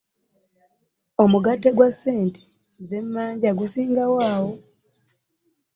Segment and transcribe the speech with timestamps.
[1.23, 2.41] Omugatte gwa ssente
[2.87, 4.51] ze mmanja gusinga awo.